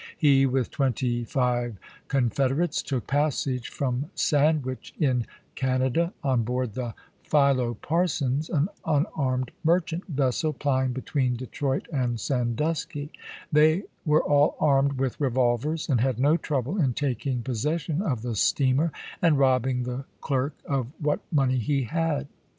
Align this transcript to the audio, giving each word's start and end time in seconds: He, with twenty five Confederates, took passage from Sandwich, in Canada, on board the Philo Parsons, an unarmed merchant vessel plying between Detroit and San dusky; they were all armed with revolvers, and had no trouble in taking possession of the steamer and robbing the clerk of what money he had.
He, 0.17 0.47
with 0.47 0.71
twenty 0.71 1.23
five 1.23 1.77
Confederates, 2.07 2.81
took 2.81 3.05
passage 3.05 3.69
from 3.69 4.09
Sandwich, 4.15 4.95
in 4.99 5.27
Canada, 5.53 6.11
on 6.23 6.41
board 6.43 6.73
the 6.73 6.95
Philo 7.21 7.75
Parsons, 7.75 8.49
an 8.49 8.67
unarmed 8.83 9.51
merchant 9.63 10.07
vessel 10.07 10.53
plying 10.53 10.91
between 10.91 11.35
Detroit 11.35 11.87
and 11.93 12.19
San 12.19 12.55
dusky; 12.55 13.11
they 13.51 13.83
were 14.03 14.23
all 14.23 14.55
armed 14.59 14.93
with 14.93 15.21
revolvers, 15.21 15.87
and 15.87 16.01
had 16.01 16.17
no 16.19 16.35
trouble 16.35 16.81
in 16.81 16.95
taking 16.95 17.43
possession 17.43 18.01
of 18.01 18.23
the 18.23 18.33
steamer 18.33 18.91
and 19.21 19.37
robbing 19.37 19.83
the 19.83 20.05
clerk 20.19 20.55
of 20.65 20.87
what 20.99 21.19
money 21.31 21.59
he 21.59 21.83
had. 21.83 22.27